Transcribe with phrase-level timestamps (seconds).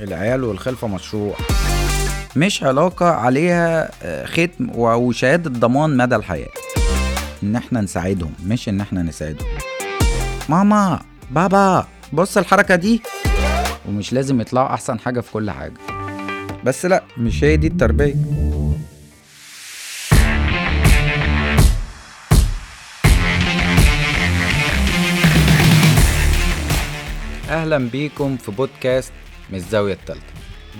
[0.00, 1.36] العيال والخلفة مشروع.
[2.36, 6.48] مش علاقة عليها آه، ختم وشهادة ضمان مدى الحياة.
[7.42, 9.48] إن إحنا نساعدهم مش إن إحنا نساعدهم.
[10.48, 11.00] ماما
[11.30, 13.02] بابا بص الحركة دي.
[13.88, 15.74] ومش لازم يطلعوا أحسن حاجة في كل حاجة.
[16.64, 18.14] بس لأ مش هي دي التربية.
[27.48, 29.12] أهلا بيكم في بودكاست
[29.50, 30.32] من الزاوية التالتة.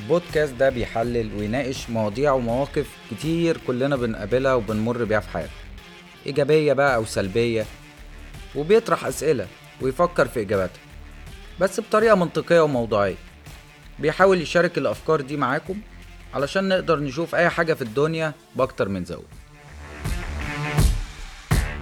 [0.03, 5.55] البودكاست ده بيحلل ويناقش مواضيع ومواقف كتير كلنا بنقابلها وبنمر بيها في حياتنا.
[6.27, 7.67] إيجابية بقى أو سلبية
[8.55, 9.47] وبيطرح أسئلة
[9.81, 10.81] ويفكر في إجاباتها
[11.61, 13.17] بس بطريقة منطقية وموضوعية.
[13.99, 15.81] بيحاول يشارك الأفكار دي معاكم
[16.35, 19.25] علشان نقدر نشوف أي حاجة في الدنيا بأكتر من زاوية.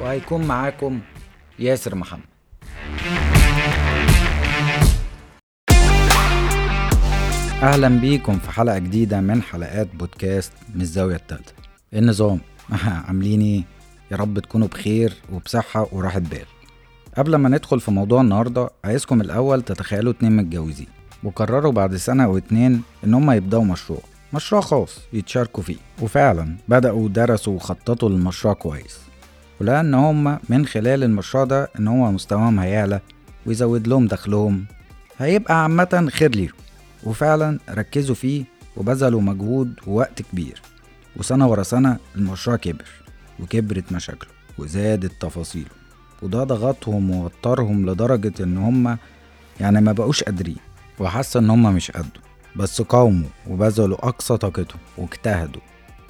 [0.01, 1.01] وهيكون معاكم
[1.59, 2.38] ياسر محمد.
[7.63, 11.53] أهلا بيكم في حلقة جديدة من حلقات بودكاست من الزاوية الثالثه
[11.93, 12.41] إيه النظام؟
[13.07, 13.63] عاملين إيه
[14.11, 16.47] يا رب تكونوا بخير وبصحة وراحة بال.
[17.17, 20.87] قبل ما ندخل في موضوع النهارده عايزكم الأول تتخيلوا اتنين متجوزين
[21.25, 24.01] وقرروا بعد سنة أو اتنين إن هم يبدأوا مشروع.
[24.33, 25.77] مشروع خاص يتشاركوا فيه.
[26.03, 28.99] وفعلا بدأوا درسوا وخططوا للمشروع كويس.
[29.61, 33.01] ولأن هم من خلال المشروع ده إن هو مستواهم هيعلى
[33.47, 34.65] ويزود لهم دخلهم
[35.19, 36.53] هيبقى عامة خير ليهم.
[37.05, 38.45] وفعلا ركزوا فيه
[38.77, 40.63] وبذلوا مجهود ووقت كبير.
[41.17, 42.89] وسنة ورا سنة المشروع كبر
[43.41, 45.71] وكبرت مشاكله وزادت تفاصيله.
[46.23, 48.99] وده ضغطهم ووترهم لدرجة إن هما
[49.61, 50.57] يعني ما بقوش قادرين
[50.99, 52.23] وحسوا إن هما مش قدوا.
[52.57, 55.61] بس قاوموا وبذلوا أقصى طاقتهم واجتهدوا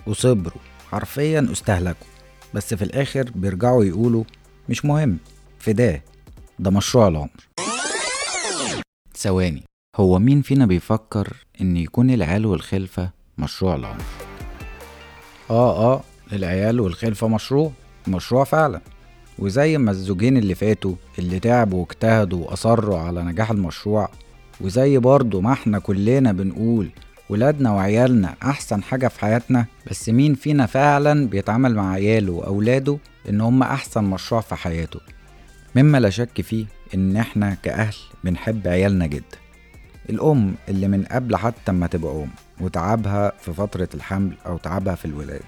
[0.06, 0.60] وصبروا.
[0.90, 2.06] حرفيا استهلكوا.
[2.54, 4.24] بس في الآخر بيرجعوا يقولوا
[4.68, 5.18] مش مهم
[5.58, 6.02] فداه
[6.58, 7.48] ده مشروع العمر.
[9.16, 9.67] ثواني.
[10.00, 14.02] هو مين فينا بيفكر إن يكون العيال والخلفة مشروع العمر؟
[15.50, 16.00] آه آه
[16.32, 17.72] العيال والخلفة مشروع
[18.08, 18.80] مشروع فعلا.
[19.38, 24.08] وزي ما الزوجين اللي فاتوا اللي تعبوا واجتهدوا وأصروا على نجاح المشروع
[24.60, 26.90] وزي برضه ما إحنا كلنا بنقول
[27.28, 32.98] ولادنا وعيالنا أحسن حاجة في حياتنا بس مين فينا فعلا بيتعامل مع عياله وأولاده
[33.28, 35.00] إن هم أحسن مشروع في حياته؟
[35.74, 37.94] مما لا شك فيه إن إحنا كأهل
[38.24, 39.38] بنحب عيالنا جدا.
[40.10, 42.30] الأم اللي من قبل حتى ما تبقى أم
[42.60, 45.44] وتعبها في فترة الحمل أو تعبها في الولادة.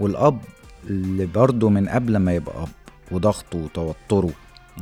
[0.00, 0.38] والأب
[0.86, 2.68] اللي برضه من قبل ما يبقى أب
[3.10, 4.30] وضغطه وتوتره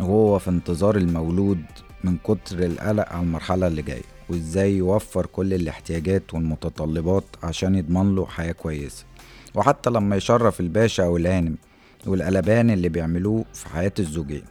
[0.00, 1.62] وهو في انتظار المولود
[2.04, 8.26] من كتر القلق على المرحلة اللي جاية وإزاي يوفر كل الاحتياجات والمتطلبات عشان يضمن له
[8.26, 9.04] حياة كويسة.
[9.54, 11.56] وحتى لما يشرف الباشا أو الهانم
[12.06, 14.42] والقلبان اللي بيعملوه في حياة الزوجين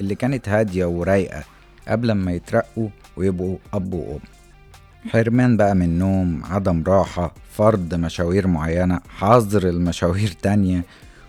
[0.00, 1.44] اللي كانت هادية ورايقة
[1.88, 4.20] قبل ما يترقوا ويبقوا أب وأم.
[5.08, 10.84] حرمان بقى من نوم عدم راحة فرض مشاوير معينة حظر المشاوير تانية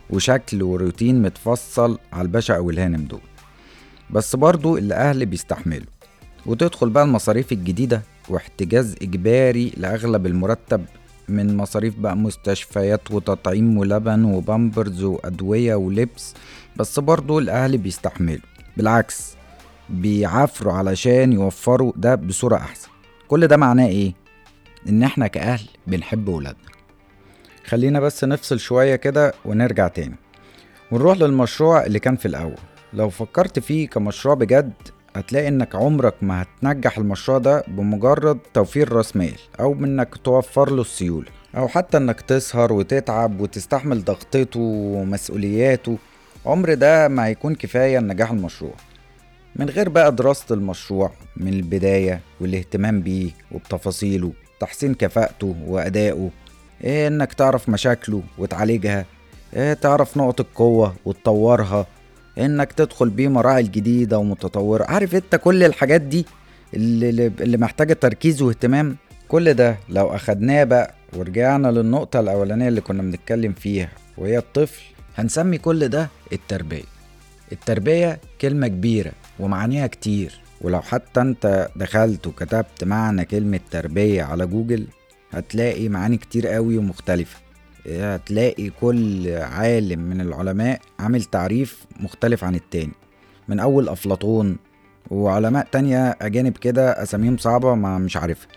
[0.09, 3.22] وشكل وروتين متفصل على الباشا أو الهانم دول.
[4.09, 5.85] بس برضو الأهل بيستحملوا.
[6.45, 10.85] وتدخل بقى المصاريف الجديدة واحتجاز إجباري لأغلب المرتب
[11.29, 16.34] من مصاريف بقى مستشفيات وتطعيم ولبن وبامبرز وأدوية ولبس.
[16.78, 18.41] بس برضو الأهل بيستحملوا.
[18.78, 19.37] بالعكس
[19.90, 22.88] بيعافروا علشان يوفروا ده بصورة أحسن.
[23.28, 24.14] كل ده معناه إيه؟
[24.90, 26.62] إن إحنا كأهل بنحب ولادنا.
[27.66, 30.16] خلينا بس نفصل شوية كده ونرجع تاني.
[30.92, 32.58] ونروح للمشروع اللي كان في الأول.
[32.94, 34.74] لو فكرت فيه كمشروع بجد
[35.16, 40.81] هتلاقي إنك عمرك ما هتنجح المشروع ده بمجرد توفير رأس مال أو إنك توفر له
[40.81, 41.28] السيولة
[41.58, 45.98] أو حتى إنك تسهر وتتعب وتستحمل ضغطته ومسؤولياته.
[46.46, 48.74] عمر ده ما هيكون كفاية لنجاح المشروع.
[49.57, 56.29] من غير بقى دراسة المشروع من البداية والاهتمام بيه وبتفاصيله تحسين كفاءته وأدائه
[56.84, 59.06] إيه إنك تعرف مشاكله وتعالجها
[59.56, 61.85] إيه تعرف نقط القوة وتطورها
[62.38, 64.84] إنك تدخل بيه مراحل جديدة ومتطورة.
[64.85, 66.25] عارف إنت كل الحاجات دي
[66.74, 73.01] اللي, اللي محتاجة تركيز واهتمام؟ كل ده لو أخدناه بقى ورجعنا للنقطة الأولانية اللي كنا
[73.01, 74.81] بنتكلم فيها وهي الطفل
[75.18, 76.83] هنسمي كل ده التربية.
[77.51, 79.12] التربية كلمة كبيرة.
[79.39, 80.39] ومعانيها كتير.
[80.62, 84.88] ولو حتى انت دخلت وكتبت معنى كلمة تربية على جوجل
[85.31, 87.38] هتلاقي معاني كتير قوي ومختلفة.
[87.89, 92.94] هتلاقي كل عالم من العلماء عامل تعريف مختلف عن التاني.
[93.48, 94.57] من أول أفلاطون
[95.12, 98.48] وعلماء تانية أجانب كده أساميهم صعبة ما مش عارفها.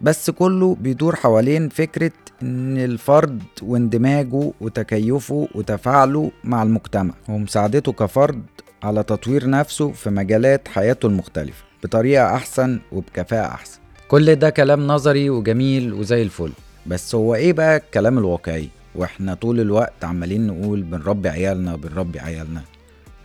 [0.00, 7.14] بس كله بيدور حوالين فكرة إن الفرد واندماجه وتكيفه وتفاعله مع المجتمع.
[7.28, 8.42] ومساعدته كفرد
[8.82, 13.78] على تطوير نفسه في مجالات حياته المختلفة بطريقة أحسن وبكفاءة أحسن.
[14.08, 16.52] كل ده كلام نظري وجميل وزي الفل.
[16.86, 22.62] بس هو إيه بقى الكلام الواقعي؟ وإحنا طول الوقت عمالين نقول بنربي عيالنا بنربي عيالنا.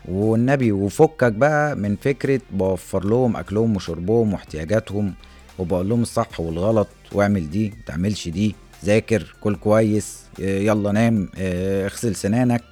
[0.05, 5.13] والنبي وفكك بقى من فكرة بوفر لهم أكلهم وشربهم واحتياجاتهم
[5.59, 8.55] وبقول لهم الصح والغلط واعمل دي متعملش دي.
[8.85, 12.63] ذاكر كل كويس يلا نام اغسل سنانك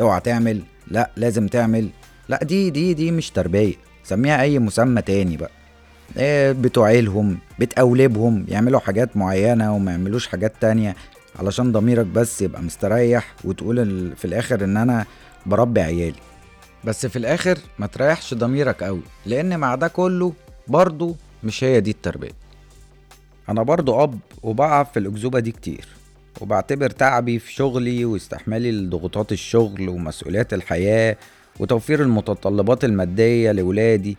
[0.00, 0.62] اوعى تعمل.
[0.88, 1.88] لا لازم تعمل.
[2.28, 3.74] لا دي دي دي مش تربية.
[4.04, 5.50] سميها أي مسمى تاني بقى.
[6.18, 10.96] آه، بتعيلهم بتقولبهم يعملوا حاجات معينة وما يعملوش حاجات تانية
[11.38, 15.06] علشان ضميرك بس يبقى مستريح وتقول في الآخر إن أنا
[15.46, 16.14] بربي عيالي.
[16.84, 20.32] بس في الآخر ما تريحش ضميرك قوي لأن مع ده كله
[20.68, 21.14] برضه
[21.44, 22.32] مش هي دي التربية.
[23.48, 25.84] أنا برضه أب وبقع في الأكذوبة دي كتير
[26.40, 31.16] وبعتبر تعبي في شغلي واستحمالي لضغوطات الشغل ومسؤوليات الحياة
[31.60, 34.16] وتوفير المتطلبات المادية لولادي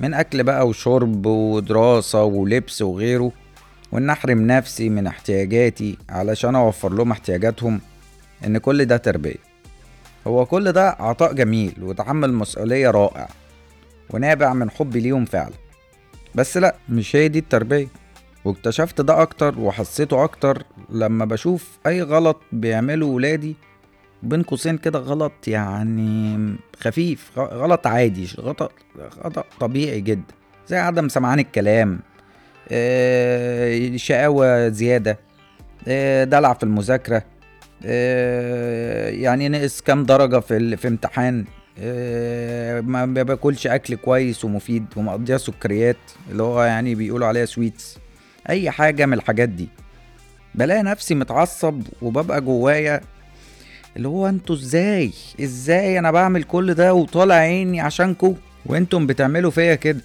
[0.00, 3.32] من أكل بقى وشرب ودراسة ولبس وغيره
[3.92, 7.80] وإن أحرم نفسي من احتياجاتي علشان أوفر لهم احتياجاتهم
[8.46, 9.50] إن كل ده تربية.
[10.26, 13.28] هو كل ده عطاء جميل وتحمل مسؤولية رائع
[14.10, 15.54] ونابع من حبي ليهم فعلا.
[16.34, 17.88] بس لأ مش هي دي التربية.
[18.44, 23.56] واكتشفت ده أكتر وحسيته أكتر لما بشوف أي غلط بيعمله ولادي
[24.22, 26.38] بين قوسين كده غلط يعني
[26.80, 28.72] خفيف غلط عادي غلط
[29.24, 30.34] غلط طبيعي جدا.
[30.68, 32.00] زي عدم سمعان الكلام
[32.72, 35.18] آه، شقاوة زيادة
[35.88, 37.22] آه، دلع في المذاكرة
[37.84, 41.44] آه، يعني نقص كام درجة في, في امتحان
[42.82, 45.96] ما باكلش أكل كويس ومفيد ومقضيها سكريات
[46.30, 47.98] اللي هو يعني بيقولوا عليها سويتس
[48.50, 49.68] أي حاجة من الحاجات دي.
[50.54, 53.00] بلاقي نفسي متعصب وببقى جوايا
[53.96, 58.34] اللي هو أنتوا إزاي؟ إزاي أنا بعمل كل ده وطالع عيني عشانكو
[58.66, 60.00] وأنتم بتعملوا فيا كده.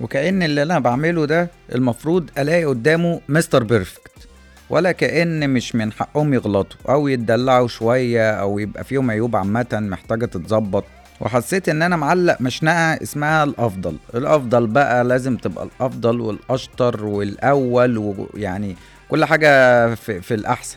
[0.00, 4.28] وكأن اللي أنا بعمله ده المفروض ألاقي قدامه مستر بيرفكت.
[4.70, 10.26] ولا كأن مش من حقهم يغلطوا أو يتدلعوا شوية أو يبقى فيهم عيوب عامة محتاجة
[10.26, 10.84] تتظبط.
[11.20, 13.96] وحسيت إن أنا معلق مشنقة اسمها الأفضل.
[14.14, 18.76] الأفضل بقى لازم تبقى الأفضل والأشطر والأول ويعني
[19.08, 20.76] كل حاجة في, في الأحسن.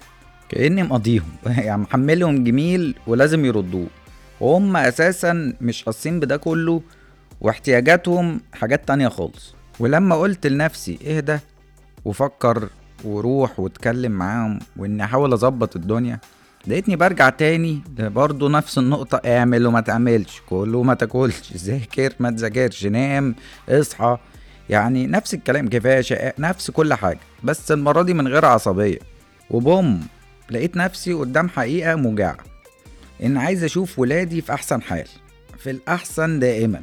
[0.52, 1.30] كأني مقضيهم.
[1.46, 3.88] يعني محملهم جميل ولازم يردوه.
[4.40, 6.82] وهم أساسا مش حاسين بده كله
[7.42, 9.56] واحتياجاتهم حاجات تانية خالص.
[9.80, 11.40] ولما قلت لنفسي اهدى
[12.06, 12.70] وفكر
[13.04, 16.20] وروح واتكلم معاهم وإني أحاول أظبط الدنيا
[16.68, 19.22] لقيتني برجع تاني برضه نفس النقطة.
[19.26, 23.36] اعمل وما تعملش كل وما تاكلش ذاكر ما تذاكرش نام
[23.70, 24.18] اصحى.
[24.70, 27.20] يعني نفس الكلام كفاية نفس كل حاجة.
[27.44, 29.00] بس المرة دي من غير عصبية.
[29.50, 30.02] وبوم
[30.52, 32.38] لقيت نفسي قدام حقيقة موجعة
[33.24, 35.08] إن عايز أشوف ولادي في أحسن حال
[35.58, 36.82] في الأحسن دائما.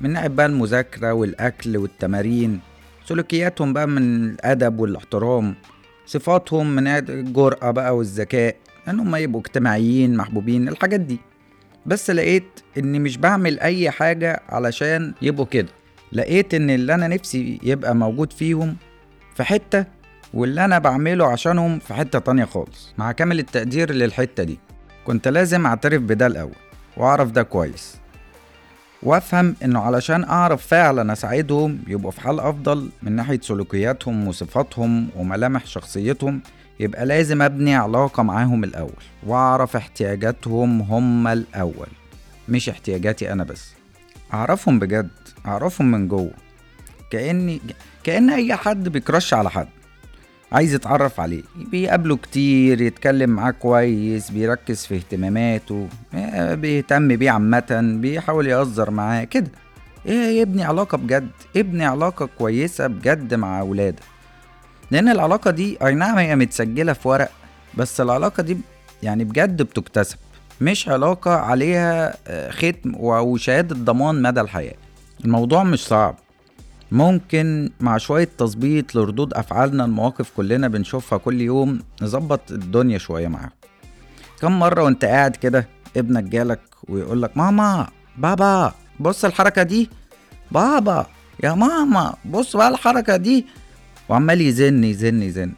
[0.00, 2.60] من ناحية بقى المذاكرة والأكل والتمارين
[3.04, 5.54] سلوكياتهم بقى من الأدب والاحترام
[6.06, 8.56] صفاتهم من الجرأة بقى والذكاء
[8.88, 11.18] إن هم يبقوا اجتماعيين محبوبين الحاجات دي.
[11.86, 15.68] بس لقيت اني مش بعمل أي حاجة علشان يبقوا كده.
[16.12, 18.76] لقيت إن اللي أنا نفسي يبقى موجود فيهم
[19.34, 19.84] في حتة
[20.36, 22.92] واللي أنا بعمله عشانهم في حتة تانية خالص.
[22.98, 24.58] مع كامل التقدير للحتة دي
[25.06, 26.54] كنت لازم أعترف بده الأول
[26.96, 27.96] وأعرف ده كويس.
[29.02, 35.66] وأفهم إنه علشان أعرف فعلا أساعدهم يبقوا في حال أفضل من ناحية سلوكياتهم وصفاتهم وملامح
[35.66, 36.40] شخصيتهم
[36.80, 41.88] يبقى لازم أبني علاقة معاهم الأول وأعرف احتياجاتهم هم الأول
[42.48, 43.72] مش احتياجاتي أنا بس.
[44.34, 45.10] أعرفهم بجد
[45.46, 46.30] أعرفهم من جوه.
[47.10, 47.60] كاني
[48.04, 49.68] كأن أي حد بيكرش على حد.
[50.52, 51.42] عايز يتعرف عليه.
[51.56, 59.24] بيقابله كتير يتكلم معاه كويس بيركز في اهتماماته آه، بيهتم بيه عامة بيحاول يهزر معاه
[59.24, 59.50] كده.
[60.06, 64.02] إيه يبني علاقة بجد؟ ابني علاقة كويسة بجد مع أولادك
[64.90, 67.30] لأن العلاقة دي أي نعم هي متسجلة في ورق
[67.74, 68.56] بس العلاقة دي
[69.02, 70.16] يعني بجد بتكتسب.
[70.60, 74.74] مش علاقة عليها آه، ختم وشهادة ضمان مدى الحياة.
[75.24, 76.16] الموضوع مش صعب.
[76.92, 83.50] ممكن مع شوية تظبيط لردود أفعالنا المواقف كلنا بنشوفها كل يوم نظبط الدنيا شوية معاهم.
[84.40, 87.86] كم مرة وأنت قاعد كده ابنك جالك ويقولك ماما
[88.18, 89.90] بابا بص الحركة دي.
[90.50, 91.06] بابا
[91.44, 93.46] يا ماما بص بقى الحركة دي.
[94.08, 95.52] وعمال يزن يزن يزن.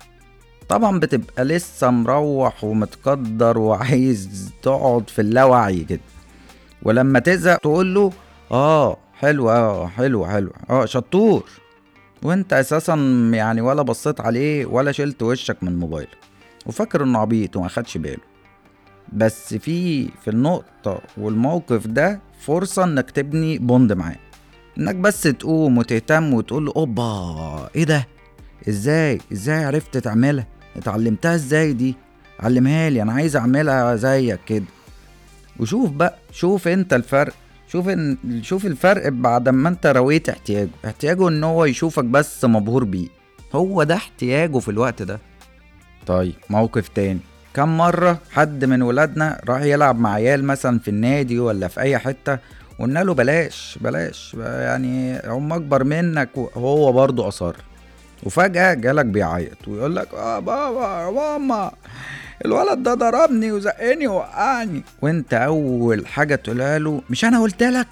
[0.68, 6.00] طبعا بتبقى لسه مروح ومتقدر وعايز تقعد في اللاوعي كده.
[6.82, 8.12] ولما تزهق تقول له
[8.50, 10.52] آه حلو آه حلو حلو.
[10.70, 11.44] آه شطور.
[12.22, 12.94] وأنت أساسا
[13.34, 16.18] يعني ولا بصيت عليه ولا شلت وشك من موبايلك
[16.66, 18.22] وفاكر إنه عبيط وما خدش باله.
[19.12, 24.16] بس في في النقطة والموقف ده فرصة إنك تبني بوند معاه.
[24.78, 28.06] إنك بس تقوم وتهتم وتقول له أوبا إيه ده؟
[28.68, 30.46] إزاي؟ إزاي عرفت تعملها؟
[30.76, 31.94] اتعلمتها إزاي دي؟
[32.40, 34.64] علمها لي أنا عايز أعملها زيك كده.
[35.60, 37.34] وشوف بقى شوف أنت الفرق
[37.72, 37.90] شوف
[38.42, 40.70] شوف الفرق بعد ما أنت رويت احتياجه.
[40.84, 43.08] احتياجه إن هو يشوفك بس مبهور بيه.
[43.54, 45.18] هو ده احتياجه في الوقت ده.
[46.06, 47.20] طيب موقف تاني.
[47.54, 51.98] كم مرة حد من ولادنا راح يلعب مع عيال مثلا في النادي ولا في أي
[51.98, 52.38] حتة
[52.78, 57.56] وقلنا له بلاش بلاش يعني هم أكبر منك وهو برضه أصر.
[58.22, 61.72] وفجأة جالك بيعيط ويقول لك آه بابا ماما.
[62.44, 64.82] الولد ده ضربني وزقني ووقعني.
[65.02, 67.88] وانت أول حاجة تقولها له مش أنا قلت لك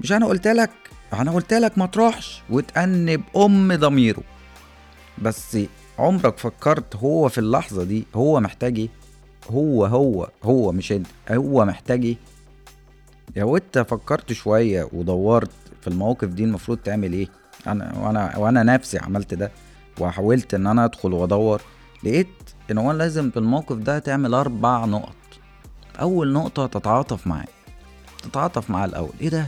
[0.00, 0.70] مش أنا قلت لك
[1.12, 2.42] أنا قلت لك ما تروحش.
[2.50, 4.22] وتأنب أم ضميره.
[5.22, 5.58] بس
[5.98, 8.88] عمرك فكرت هو في اللحظة دي هو محتاج إيه؟
[9.50, 12.16] هو هو هو مش أنت هو محتاج إيه؟
[13.36, 15.50] لو أنت فكرت شوية ودورت
[15.80, 17.28] في المواقف دي المفروض تعمل إيه؟
[17.66, 19.50] أنا وأنا وأنا نفسي عملت ده
[20.00, 21.62] وحاولت إن أنا أدخل وأدور
[22.04, 22.28] لقيت
[22.70, 25.14] ان هو لازم في الموقف ده تعمل أربع نقط.
[26.00, 27.46] أول نقطة تتعاطف معاه
[28.22, 29.12] تتعاطف معاه الأول.
[29.20, 29.46] إيه ده؟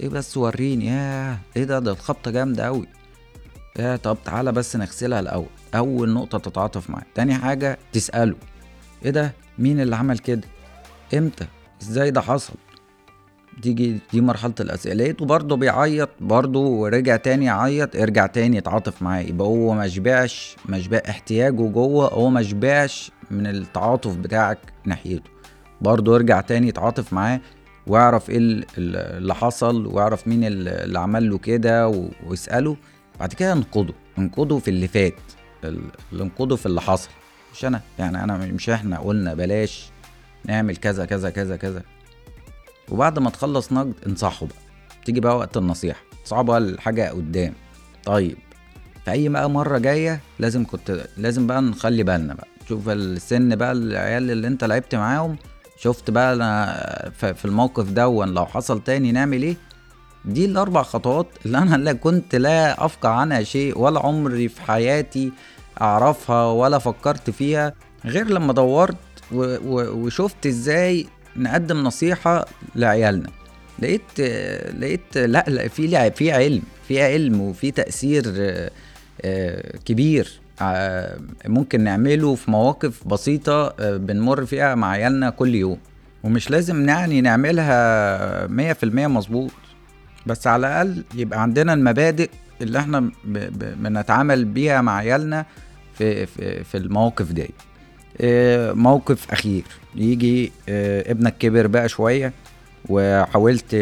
[0.00, 0.86] إيه بس وريني.
[0.86, 1.38] ياه!
[1.56, 2.86] إيه ده؟ ده الخبطة جامدة قوي
[3.78, 5.46] يا طب تعالى بس نغسلها الأول.
[5.74, 8.36] أول نقطة تتعاطف معاه تاني حاجة تسأله.
[9.04, 10.48] إيه ده؟ مين اللي عمل كده؟
[11.14, 11.46] إمتى؟
[11.82, 12.54] إزاي ده حصل؟
[13.62, 19.20] تيجي دي مرحلة الأسئلة لقيته برضه بيعيط برضه ورجع تاني يعيط ارجع تاني اتعاطف معاه
[19.20, 25.30] يبقى هو مشبعش مشبع احتياجه جوه هو مشبعش من التعاطف بتاعك ناحيته.
[25.80, 27.40] برضه ارجع تاني اتعاطف معاه
[27.86, 28.38] واعرف إيه
[28.78, 31.88] اللي حصل واعرف مين اللي عمل له كده
[32.26, 32.76] واسأله.
[33.20, 35.14] بعد كده انقضه انقضه في اللي فات
[36.12, 37.10] انقضه في اللي حصل.
[37.52, 39.90] مش أنا يعني أنا مش إحنا قلنا بلاش
[40.44, 41.82] نعمل كذا كذا كذا كذا.
[42.90, 44.56] وبعد ما تخلص نقد انصحه بقى.
[45.04, 46.00] تيجي بقى وقت النصيحة.
[46.24, 47.54] صعبة الحاجة قدام.
[48.04, 48.36] طيب
[49.04, 52.46] في أي بقى مرة جاية لازم كنت لازم بقى نخلي بالنا بقى.
[52.68, 55.36] شوف السن بقى العيال اللي انت لعبت معاهم.
[55.78, 59.56] شفت بقى أنا في الموقف دون لو حصل تاني نعمل إيه.
[60.24, 65.32] دي الأربع خطوات اللي أنا لا كنت لا افقع عنها شيء ولا عمري في حياتي
[65.80, 67.72] أعرفها ولا فكرت فيها.
[68.04, 68.96] غير لما دورت
[69.32, 71.06] وشفت إزاي
[71.38, 73.30] نقدم نصيحة لعيالنا.
[73.78, 74.20] لقيت
[74.80, 78.24] لقيت لا, لا في لعب في علم في علم وفي تأثير
[79.24, 80.40] آه، كبير.
[80.62, 85.78] آه، ممكن نعمله في مواقف بسيطة آه، بنمر فيها مع عيالنا كل يوم.
[86.24, 89.50] ومش لازم يعني نعملها مية في المية مظبوط.
[90.26, 92.30] بس على الأقل يبقى عندنا المبادئ
[92.62, 93.10] اللي إحنا
[93.54, 95.46] بنتعامل بيها مع عيالنا
[95.94, 97.50] في, في, في المواقف دي.
[98.74, 99.64] موقف أخير.
[99.94, 102.32] يجي آه، ابنك كبر بقى شوية
[102.88, 103.76] وحاولت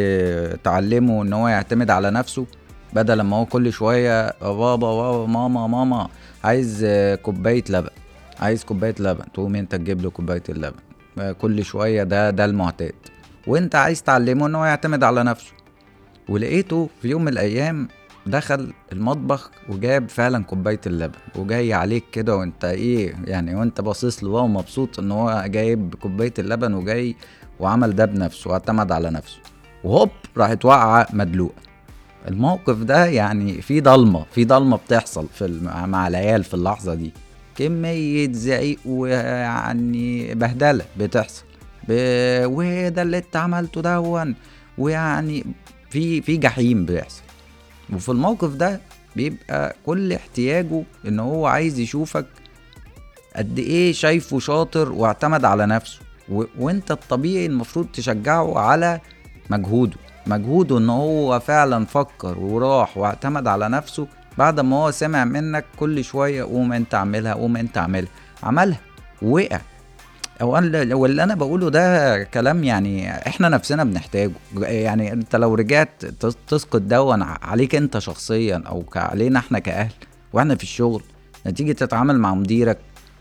[0.65, 2.47] تعلمه إن هو يعتمد على نفسه
[2.93, 6.09] بدل ما هو كل شوية بابا بابا ماما ماما
[6.45, 6.87] عايز
[7.23, 7.89] كوباية لبن
[8.41, 9.25] عايز كوباية لبن.
[9.35, 10.77] تقوم أنت تجيب له كوباية اللبن.
[11.19, 12.95] آه، كل شوية ده ده المعتاد.
[13.47, 15.53] وأنت عايز تعلمه إن هو يعتمد على نفسه.
[16.29, 17.89] ولقيته في يوم من الأيام
[18.27, 24.31] دخل المطبخ وجاب فعلا كوباية اللبن وجاي عليك كده وانت إيه يعني وانت باصص له
[24.31, 27.17] وهو مبسوط ان هو جايب كوباية اللبن وجاي
[27.61, 29.39] وعمل ده بنفسه واعتمد على نفسه.
[29.85, 31.55] وهوب راحت واقعة مدلوقة.
[32.29, 37.13] الموقف ده يعني في ضلمة في ضلمة بتحصل في مع العيال في اللحظة دي.
[37.57, 41.45] كمية زعيق ويعني بهدلة بتحصل.
[41.89, 44.35] وده اللي انت عملته دون
[44.79, 45.45] ويعني
[45.91, 47.23] في في جحيم بيحصل.
[47.93, 48.81] وفي الموقف ده
[49.17, 52.27] بيبقى كل احتياجه إن هو عايز يشوفك
[53.37, 55.99] قد إيه شايفه شاطر واعتمد على نفسه.
[56.29, 56.45] و...
[56.59, 59.01] وأنت الطبيعي المفروض تشجعه على
[59.51, 59.97] مجهوده.
[60.27, 64.07] مجهوده إن هو فعلا فكر وراح واعتمد على نفسه
[64.39, 68.11] بعد ما هو سمع منك كل شوية قوم أنت اعملها قوم أنت اعملها.
[68.43, 68.81] عملها.
[69.23, 69.61] وقع.
[70.43, 74.33] هو أنا واللي أنا بقوله ده كلام يعني إحنا نفسنا بنحتاجه.
[74.61, 76.05] يعني أنت لو رجعت
[76.49, 79.93] تسقط دون عليك أنت شخصيا أو علينا إحنا كأهل
[80.33, 81.03] وإحنا في الشغل
[81.47, 82.79] نتيجة تتعامل مع مديرك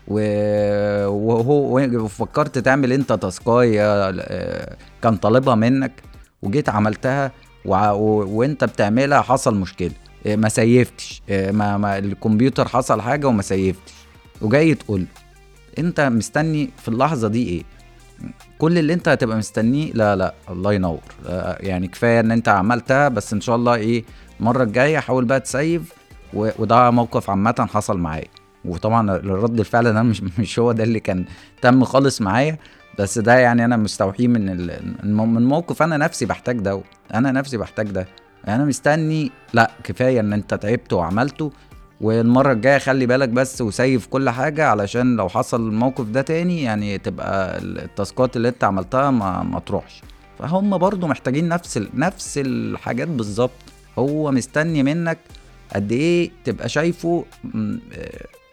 [0.08, 5.92] وهو وفكرت تعمل أنت تاسكاية آه، كان طالبها منك
[6.42, 7.32] وجيت عملتها.
[7.64, 9.90] وأنت بتعملها حصل مشكلة.
[10.26, 11.22] آه، ما سيفتش.
[11.30, 11.76] ما...
[11.76, 13.92] ما الكمبيوتر حصل حاجة وما سيفتش.
[14.40, 15.06] وجاي تقول
[15.78, 17.62] انت مستني في اللحظة دي إيه؟
[18.58, 21.00] كل اللي انت هتبقى مستنيه لا لا الله ينور.
[21.60, 24.04] يعني كفاية ان انت عملتها بس ان شاء الله إيه
[24.40, 25.92] المرة الجاية حاول بقى تسيف
[26.34, 28.28] وده موقف عامة حصل معايا.
[28.64, 31.24] وطبعا الرد الفعل ده مش مش هو ده اللي كان
[31.62, 32.58] تم خالص معايا
[32.98, 34.56] بس ده يعني أنا مستوحيه من
[35.04, 36.80] من موقف أنا نفسي بحتاج ده
[37.14, 38.06] أنا نفسي بحتاج ده.
[38.48, 41.52] أنا مستني لا كفاية إن أنت تعبت وعملته
[42.00, 46.98] والمرة الجاية خلي بالك بس وسيف كل حاجة علشان لو حصل الموقف ده تاني يعني
[46.98, 50.02] تبقى التاسكات اللي انت عملتها ما, ما تروحش.
[50.38, 51.88] فهم برضو محتاجين نفس ال...
[51.94, 53.50] نفس الحاجات بالظبط.
[53.98, 55.18] هو مستني منك
[55.74, 57.24] قد إيه تبقى شايفه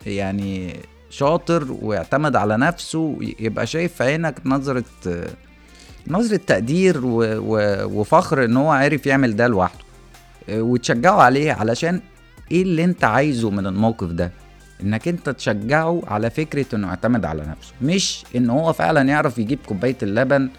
[0.05, 0.75] يعني
[1.09, 4.83] شاطر ويعتمد على نفسه يبقى شايف في عينك نظرة
[6.07, 7.23] نظرة تقدير و...
[7.23, 7.85] و...
[7.99, 9.79] وفخر ان هو عارف يعمل ده لوحده.
[10.49, 12.01] وتشجعه عليه علشان
[12.51, 14.31] إيه اللي انت عايزه من الموقف ده؟
[14.83, 17.73] انك انت تشجعه على فكرة انه يعتمد على نفسه.
[17.81, 20.49] مش ان هو فعلا يعرف يجيب كوباية اللبن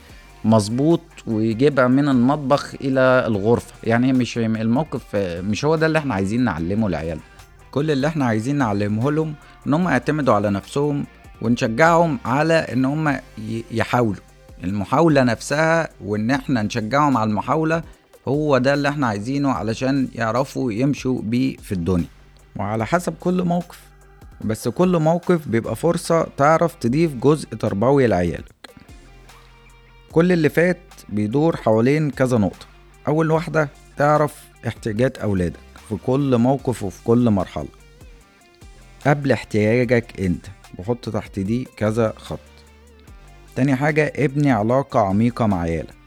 [0.44, 3.74] مظبوط ويجيبها من المطبخ إلى الغرفة.
[3.84, 7.18] يعني مش الموقف مش هو ده اللي إحنا عايزين نعلمه لعيال
[7.70, 9.34] كل اللي إحنا عايزين نعلمه لهم
[9.66, 11.04] إن هم يعتمدوا على نفسهم
[11.42, 13.16] ونشجعهم على إن هم
[13.70, 14.22] يحاولوا.
[14.64, 17.82] المحاولة نفسها وإن إحنا نشجعهم على المحاولة
[18.28, 22.06] هو ده اللي إحنا عايزينه علشان يعرفوا يمشوا بيه في الدنيا.
[22.56, 23.80] وعلى حسب كل موقف
[24.40, 28.54] بس كل موقف بيبقى فرصة تعرف تضيف جزء تربوي لعيالك.
[30.12, 32.66] كل اللي فات بيدور حوالين كذا نقطة.
[33.08, 34.34] أول واحدة تعرف
[34.66, 37.68] احتياجات أولادك في كل موقف وفي كل مرحلة.
[39.06, 40.46] قبل احتياجك أنت
[40.78, 42.38] بحط تحت دي كذا خط.
[43.56, 46.01] تاني حاجة ابني علاقة عميقة مع عيالك.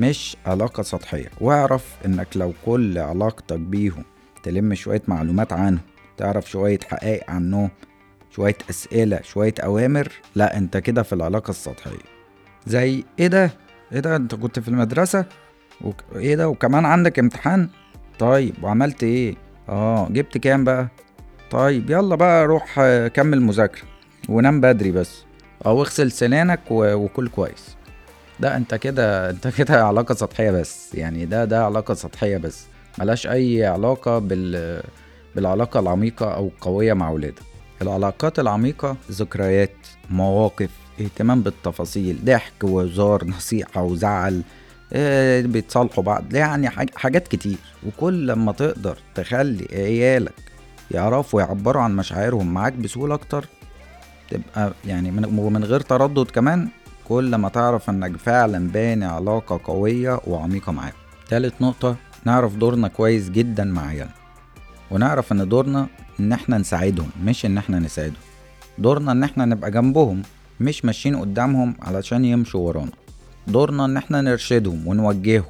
[0.00, 4.04] مش علاقة سطحية واعرف إنك لو كل علاقتك بيهم
[4.42, 5.80] تلم شوية معلومات عنهم
[6.16, 7.70] تعرف شوية حقائق عنهم
[8.30, 11.98] شوية أسئلة شوية أوامر لا أنت كده في العلاقة السطحية
[12.66, 13.50] زي إيه ده؟
[13.92, 15.24] إيه ده أنت كنت في المدرسة؟
[15.80, 16.04] وك...
[16.16, 17.68] إيه ده وكمان عندك امتحان؟
[18.18, 19.34] طيب وعملت إيه؟
[19.68, 20.88] آه جبت كام بقى؟
[21.50, 22.80] طيب يلا بقى روح
[23.14, 23.82] كمل مذاكرة
[24.28, 25.24] ونام بدري بس
[25.66, 26.94] أو اغسل سنانك و...
[26.94, 27.76] وكل كويس
[28.40, 30.94] ده انت كده انت كده علاقة سطحية بس.
[30.94, 32.64] يعني ده ده علاقة سطحية بس.
[32.98, 34.82] ملاش أي علاقة بال
[35.36, 37.42] بالعلاقة العميقة أو القوية مع ولادك.
[37.82, 39.72] العلاقات العميقة ذكريات
[40.10, 44.42] مواقف اهتمام بالتفاصيل ضحك وهزار نصيحة وزعل
[44.92, 46.34] آه بيتصالحوا بعض.
[46.34, 47.58] يعني حاجات كتير.
[47.86, 50.34] وكل لما تقدر تخلي عيالك
[50.90, 53.44] يعرفوا يعبروا عن مشاعرهم معاك بسهولة أكتر
[54.30, 56.68] تبقى يعني من, ومن غير تردد كمان
[57.10, 60.92] كل ما تعرف إنك فعلا باني علاقة قوية وعميقة معاهم
[61.28, 64.14] تالت نقطة نعرف دورنا كويس جدا مع عيالنا.
[64.90, 65.86] ونعرف إن دورنا
[66.20, 68.22] إن إحنا نساعدهم مش إن إحنا نساعدهم.
[68.78, 70.22] دورنا إن إحنا نبقى جنبهم
[70.60, 72.92] مش ماشيين قدامهم علشان يمشوا ورانا.
[73.46, 75.44] دورنا إن إحنا نرشدهم ونوجههم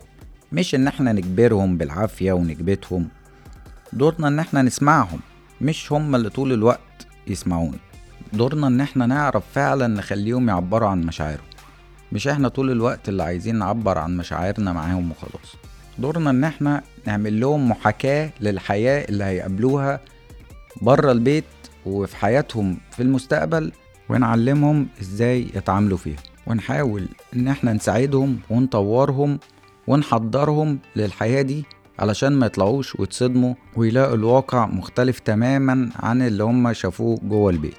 [0.53, 3.09] مش إن إحنا نجبرهم بالعافية ونكبتهم
[3.92, 5.20] دورنا إن إحنا نسمعهم
[5.61, 7.79] مش هم اللي طول الوقت يسمعونا
[8.33, 11.49] دورنا إن إحنا نعرف فعلا نخليهم يعبروا عن مشاعرهم.
[12.12, 15.57] مش إحنا طول الوقت اللي عايزين نعبر عن مشاعرنا معاهم وخلاص.
[15.99, 20.01] دورنا ان إحنا نعمل لهم محاكاة للحياة اللي هيقابلوها
[20.83, 21.44] بره البيت
[21.87, 23.73] وفي حياتهم في المستقبل
[24.09, 26.18] ونعلمهم إزاي يتعاملوا فيها.
[26.46, 29.38] ونحاول ان إحنا نساعدهم ونطورهم
[29.87, 31.64] ونحضرهم للحياة دي
[31.99, 37.75] علشان ما يطلعوش ويتصدموا ويلاقوا الواقع مختلف تماما عن اللي هم شافوه جوه البيت.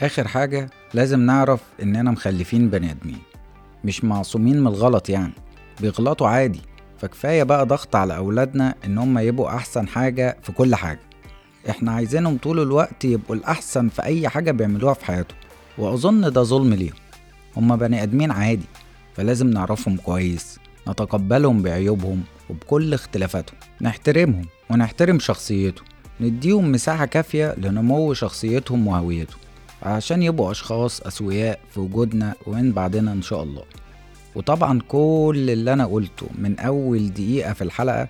[0.00, 3.18] آخر حاجة لازم نعرف إننا مخلفين بني آدمين.
[3.86, 5.32] مش معصومين من الغلط يعني.
[5.80, 6.60] بيغلطوا عادي.
[6.98, 11.00] فكفاية بقى ضغط على أولادنا إن هم يبقوا أحسن حاجة في كل حاجة.
[11.70, 15.38] إحنا عايزينهم طول الوقت يبقوا الأحسن في أي حاجة بيعملوها في حياتهم.
[15.78, 16.94] وأظن ده ظلم ليهم.
[17.56, 18.66] هما بني آدمين عادي.
[19.14, 23.56] فلازم نعرفهم كويس نتقبلهم بعيوبهم وبكل اختلافاتهم.
[23.80, 25.86] نحترمهم ونحترم شخصيتهم.
[26.20, 29.38] نديهم مساحة كافية لنمو شخصيتهم وهويتهم.
[29.82, 33.62] عشان يبقوا أشخاص أسوياء في وجودنا ومن بعدنا إن شاء الله.
[34.34, 38.08] وطبعا كل اللي أنا قلته من أول دقيقة في الحلقة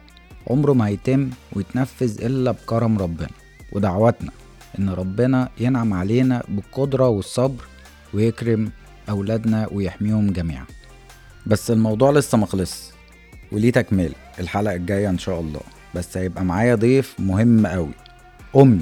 [0.50, 3.29] عمره ما هيتم ويتنفذ إلا بكرم ربنا
[3.72, 4.31] ودعواتنا
[4.79, 7.64] إن ربنا ينعم علينا بالقدرة والصبر
[8.14, 8.70] ويكرم
[9.11, 10.64] أولادنا ويحميهم جميعا.
[11.46, 12.92] بس الموضوع لسه مخلص
[13.52, 15.61] وليه تكمل الحلقة الجاية إن شاء الله.
[15.94, 17.90] بس هيبقى معايا ضيف مهم قوي.
[18.57, 18.81] أمي.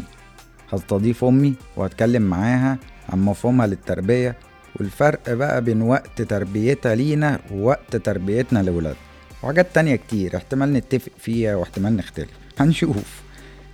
[0.72, 4.36] هستضيف أمي وهتكلم معاها عن مفهومها للتربية
[4.76, 9.00] والفرق بقى بين وقت تربيتها لينا ووقت تربيتنا لولادنا.
[9.42, 12.28] وحاجات تانية كتير احتمال نتفق فيها واحتمال نختلف.
[12.58, 13.22] هنشوف.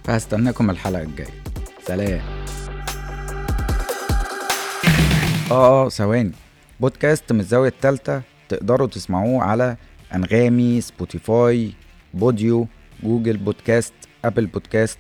[0.05, 1.29] فهستناكم الحلقة الجاية.
[1.87, 2.21] سلام.
[5.51, 6.33] آه آه ثواني.
[6.81, 9.77] بودكاست من الزاوية التالتة تقدروا تسمعوه على
[10.15, 11.73] أنغامي سبوتيفاي
[12.15, 12.67] بوديو
[13.03, 13.93] Google Podcast
[14.25, 14.99] Apple Podcast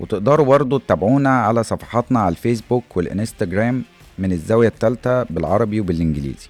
[0.00, 3.82] وتقدروا برضو تتابعونا على صفحاتنا على الفيسبوك والإنستجرام
[4.18, 6.48] من الزاوية التالتة بالعربي وبالإنجليزي.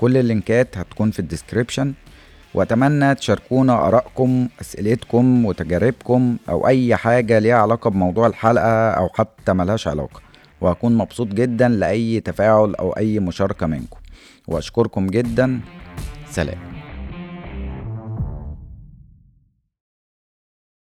[0.00, 1.92] كل اللينكات هتكون في ال description.
[2.54, 9.88] وأتمنى تشاركونا آرائكم أسئلتكم وتجاربكم أو أي حاجة ليها علاقة بموضوع الحلقة أو حتى ملهاش
[9.88, 10.20] علاقة.
[10.60, 13.98] وهكون مبسوط جدا لأي تفاعل أو أي مشاركة منكم.
[14.48, 15.60] وأشكركم جدا.
[16.30, 16.73] سلام.